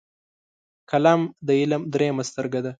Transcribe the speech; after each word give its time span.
قلم 0.91 1.21
د 1.47 1.49
علم 1.59 1.81
دریمه 1.93 2.23
سترګه 2.29 2.59
ده 2.63 2.69